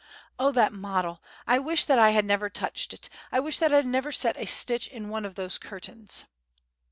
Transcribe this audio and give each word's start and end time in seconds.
Oh, 0.39 0.51
that 0.53 0.73
model, 0.73 1.21
I 1.45 1.59
wish 1.59 1.85
that 1.85 1.99
I 1.99 2.19
never 2.21 2.47
had 2.47 2.55
touched 2.55 2.91
it—I 2.95 3.39
wish 3.39 3.59
that 3.59 3.71
I 3.71 3.75
had 3.75 3.85
never 3.85 4.11
set 4.11 4.35
a 4.35 4.47
stitch 4.47 4.87
in 4.87 5.09
one 5.09 5.25
of 5.25 5.35
those 5.35 5.59
curtains!" 5.59 6.25